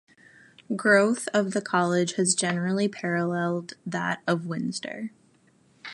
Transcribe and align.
Growth 0.75 1.27
of 1.31 1.51
the 1.53 1.61
college 1.61 2.13
has 2.13 2.33
generally 2.33 2.87
paralleled 2.87 3.73
that 3.85 4.23
of 4.25 4.47
Windsor. 4.47 5.11